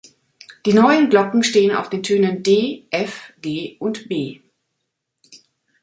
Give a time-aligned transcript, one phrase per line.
[0.65, 4.39] Die neuen Glocken stehen auf den Tönen d', f', g' und b'.